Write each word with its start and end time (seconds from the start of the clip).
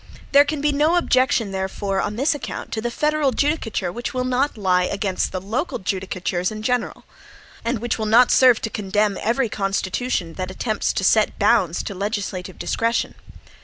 There 0.31 0.45
can 0.45 0.61
be 0.61 0.71
no 0.71 0.95
objection, 0.95 1.51
therefore, 1.51 2.01
on 2.01 2.15
this 2.15 2.33
account, 2.33 2.71
to 2.71 2.81
the 2.81 2.89
federal 2.89 3.29
judicature 3.31 3.91
which 3.91 4.15
will 4.15 4.23
not 4.23 4.57
lie 4.57 4.85
against 4.85 5.31
the 5.31 5.39
local 5.39 5.77
judicatures 5.77 6.49
in 6.49 6.63
general, 6.63 7.03
and 7.63 7.77
which 7.77 7.99
will 7.99 8.07
not 8.07 8.31
serve 8.31 8.61
to 8.61 8.71
condemn 8.71 9.15
every 9.21 9.47
constitution 9.47 10.33
that 10.39 10.49
attempts 10.49 10.91
to 10.93 11.03
set 11.03 11.37
bounds 11.37 11.83
to 11.83 11.93
legislative 11.93 12.57
discretion. 12.57 13.13